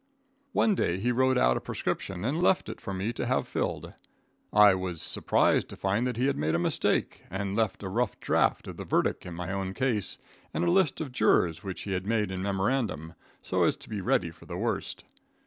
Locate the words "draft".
8.19-8.67